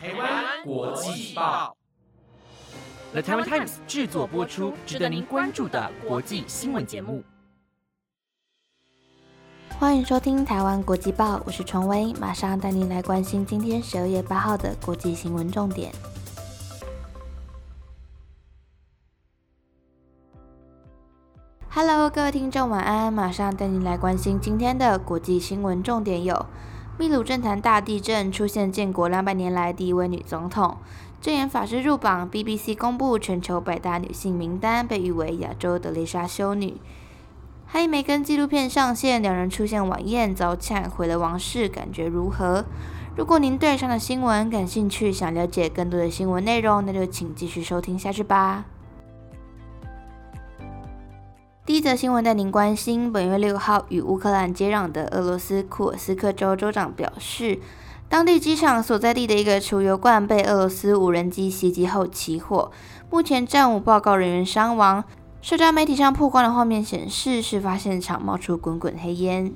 [0.00, 1.76] 台湾国际报
[3.10, 7.24] ，The Taiwan Times 制作播出，值得您关注的国际新闻节目。
[9.76, 15.90] 欢迎收听台湾国际报，我是崇威，马上带您来关心今天十二月八号的国际新闻重点。
[21.68, 23.12] Hello，各位听众，晚安！
[23.12, 26.46] 马上带您来关心今天的国际新闻重点有：
[26.98, 30.78] 秘鲁政坛大地震，出现建国两百年来第一位女总统；
[31.20, 36.74] 证言法师入榜；BBC 公布全球百大女性名单，被誉为亚洲德蕾莎修女。
[37.66, 42.64] 还有梅根纪录片上线，两人出现晚宴遭呛毁了王室，感觉如何？
[43.16, 48.64] 如果您对上的新闻感兴趣，想了解更多的新闻内容，那就请继续收听下去吧。
[51.78, 57.60] 一则新闻带您关心：本月六号与乌克兰接壤的俄罗斯库尔斯克州州长表示，
[58.08, 62.72] 当地机场所在地的一个储油罐被俄罗斯无人机袭击后起火，
[63.12, 65.04] 目前暂无报告人员伤亡。
[65.40, 69.52] 社交媒体上曝光的画面显示，事发现场冒出滚滚黑烟。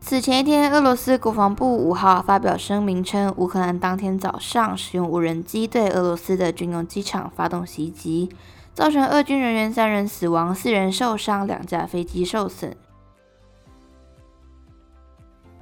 [0.00, 8.28] 此前一天，俄罗斯国防部五号发表声明称，乌克兰当天早上使用无人机对俄罗斯的军用机场发动袭击，
[8.74, 12.76] 造成俄军人员三人死亡、四人受伤，两架飞机受损。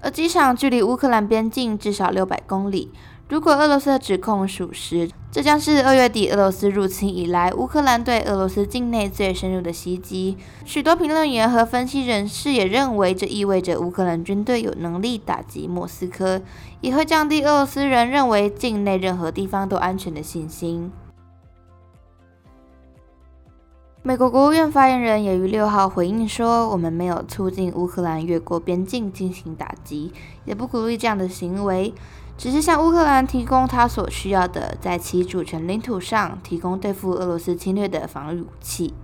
[0.03, 2.91] 而机场距离乌克兰边境至少六百公里。
[3.29, 10.37] 如果俄罗斯的指控属实，这将是二月底俄罗斯入侵以来乌克兰对俄罗斯境内最深入的袭击。
[10.65, 16.43] 许多评论员和分析人士也认为，这意味着乌克兰军队有能力打击莫斯科，
[16.81, 20.91] 也会降低俄罗斯人认为境内任何地方都安全的信心。
[24.03, 30.11] 美国国务院发言人也于六号回应说：“我们没有促进乌克兰越过边境进行打击，
[30.47, 31.93] 也不鼓励这样的行为。”
[32.39, 38.95] 只是向乌克兰提供他所需要的，在其主权领土上提供对付俄罗斯侵略的防御武器。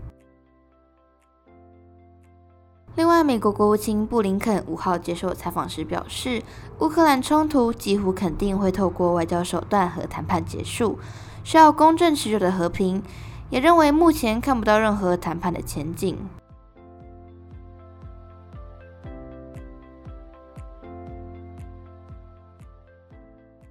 [2.95, 6.43] 另外，美国国务卿布林肯五号接受采访时表示，
[6.79, 10.99] 乌克兰冲突几乎肯定会透过外交手段和谈判结束，
[11.45, 13.03] 需要公正持久的和平，
[13.49, 16.19] 也认为目前看不到任何谈判的前景。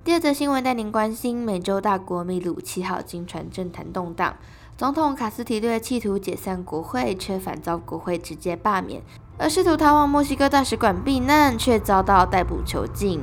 [0.04, 4.38] 第二则新闻带您关心：美洲大国秘鲁七号经传政坛动荡，
[4.78, 9.02] 总统卡斯提略企图解散国会，却反遭国会直接罢免；
[9.40, 13.20] 而试图逃往墨西哥大使馆避难，却遭到逮捕囚禁。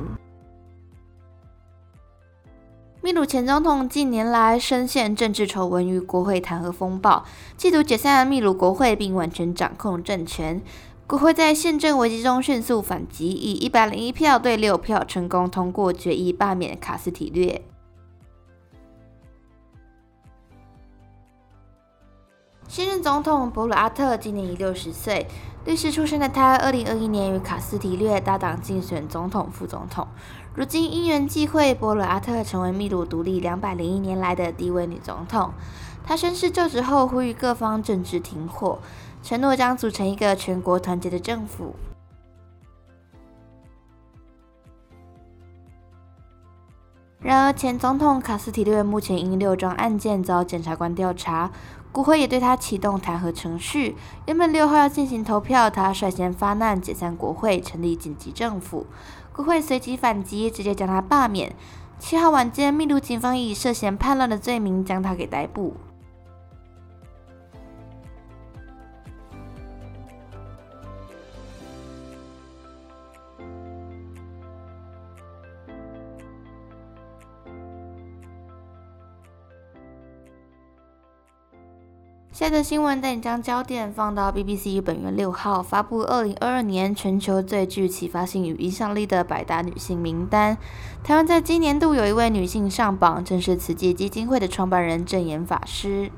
[3.03, 7.25] 秘鲁前总统近年来深陷政治丑闻与国会弹劾风暴，
[7.57, 10.61] 企图解散秘鲁国会并完全掌控政权。
[11.05, 17.61] 国会在宪政危机中迅速反击，以一百零一票对六票成功通过决议罢免卡斯提略。
[22.73, 25.27] 新任总统博鲁阿特今年已六十岁，
[25.63, 30.07] 律师出身的他，二零二一年与卡斯提略搭档竞选总统、副总统。
[30.55, 35.53] 如今因缘际会，博鲁阿特成为秘鲁独立两百零一年来的第一位女总统。
[36.03, 38.79] 她宣誓就职后，呼吁各方政治停火。
[39.21, 41.75] 承诺将组成一个全国团结的政府。
[47.19, 51.51] 然而，前总统卡斯提略目前因六桩案件遭检察官调查，
[51.93, 53.95] 国会也对他启动弹劾程序。
[54.25, 58.87] 原本六号要进行投票，他率先发难解散国会，成立紧急政府。
[59.31, 61.55] 国会随即反击，直接将他罢免。
[61.99, 65.75] 七号晚间，秘鲁警方以涉嫌叛乱的罪名将他给逮捕。
[82.33, 90.57] 下则新闻带你将焦点放到 BBC 本月六号发布二零二二年全球最具启发性与影响力的百大女性名单。
[91.03, 96.09] 台湾在今年度有一位女性上榜，正是慈济基金会的创办人正言法师。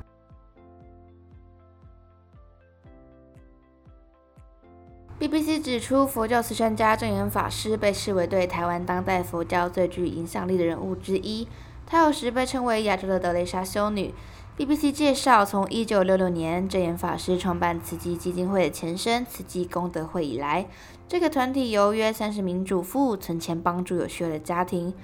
[5.20, 11.46] BBC 指出，佛教慈善家正言法师被视为对台湾当代佛教最具影响力的人物之一，
[11.84, 14.14] 她有时被称为亚洲的德蕾莎修女。
[14.58, 20.66] BBC 介绍，从1966年正言法师创办慈济基金会的前身慈济功德会以来，
[21.06, 24.94] 这个团体由约三十名主妇存钱帮助有需要的家庭，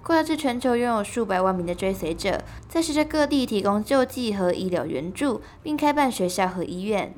[0.00, 7.12] 扩大至全球拥有数百万名的追随者，在世界各地提供救济和医疗援助，并开办学校和医院。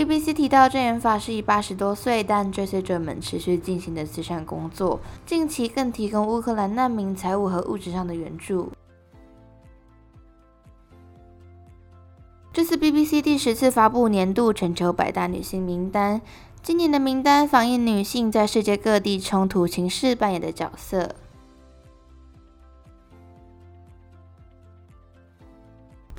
[0.00, 8.72] BBC 提到，证言法师已八十多岁，但追随者们持续进行的慈善工作，近期更提供乌克兰难民财务和物质上的援助。
[12.50, 16.22] 这次 BBC 第十次发布年度全球百大女性名单，
[16.62, 21.14] 今年的名单反映女性在世界各地冲突情势扮演的角色。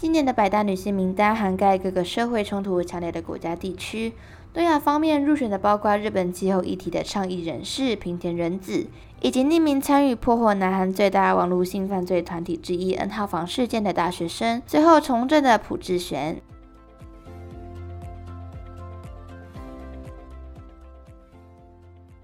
[0.01, 4.13] 今年的百大女性名单涵盖各个社会冲突强烈的国家地区。
[4.51, 8.87] 东亚方面入选的包括日本气候议题的倡议人士平田仁子，
[9.21, 16.41] 以及匿名参与破获南韩最大网络性犯罪团体之一 N 号房事件的大学生，最后从政的朴智玄。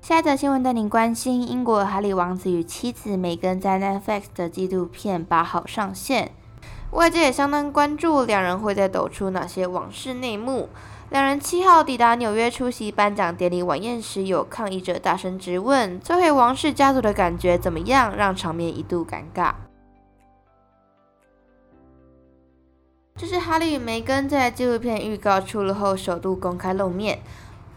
[0.01, 6.31] 下一则新闻带您关心：英国哈利王子与妻子梅根在 Netflix 的纪录片八号上线。
[6.92, 10.69] 外界也相当关注两人会在抖出哪些往事内幕。
[11.10, 19.54] 两人七号抵达纽约出席颁奖典礼晚宴时，有抗议者大声质问：“摧毁王室家族的感觉怎么样？”让场面一度尴尬。
[23.16, 27.19] 这是哈利与梅根在纪录片预告出炉后首度公开露面。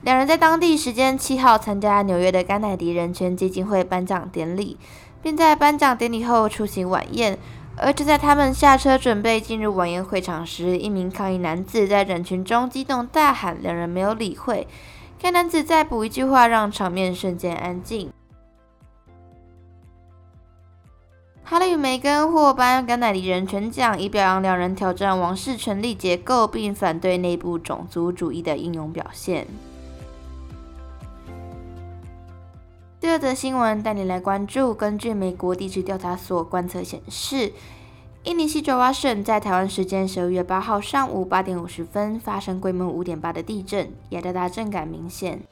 [0.02, 4.76] 两人在当地时间七号参加纽约的甘乃迪人权基金会颁奖典礼，
[5.22, 7.38] 并在颁奖典礼后出席晚宴。
[7.82, 14.68] 而就在他们下车准备进入晚宴会场时，一名抗议男子在人群中激动大喊，两人没有理会。
[15.18, 18.12] 该男子再补一句话，让场面瞬间安静。
[21.42, 29.46] 哈利与梅根获颁甘乃迪人权奖，以表扬两人挑战王室权力结构，并反对内部种族主义的英勇表现。
[33.10, 34.72] 第二则新闻带你来关注。
[34.72, 37.52] 根据美国地质调查所观测显示，
[38.22, 45.42] 印尼西爪哇省在台湾时间十二月八号上午八点五十分发生规模五点八的地震，雅加达震感明显。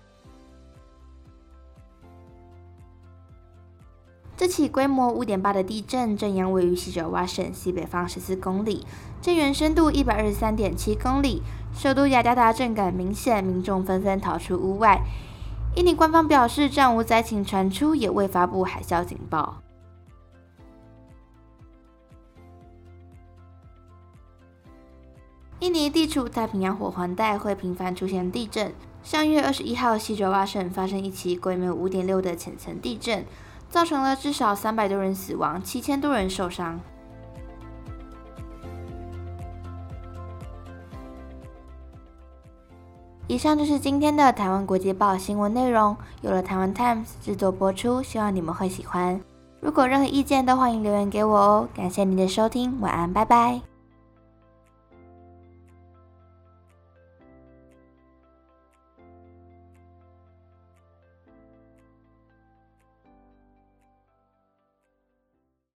[4.37, 8.87] 这起规模五点八的地震震央位于西爪哇省西北方十四公里，
[9.21, 11.43] 震源深度一百二十三点七公里，
[11.75, 15.01] 首都雅加达震感明显，民众纷纷逃出屋外。
[15.79, 19.63] 印尼官方表示，暂无灾情传出，也未发布海啸警报。
[25.61, 28.75] 印尼地处太平洋火环带，会频繁出现地震。
[29.05, 33.25] 上月二十一号，西爪哇省发生一起规模五点六的浅层地震，
[33.71, 36.81] 造成了至少三百多人死亡，七千多人受伤。
[43.29, 49.21] 以上就是今天的台湾国际报新闻内容，有了台湾 Times 制作播出，希望你们会喜欢。
[49.61, 51.69] 如果任何意见都欢迎留言给我哦。
[51.75, 53.78] 感谢您的收听，晚安，拜拜。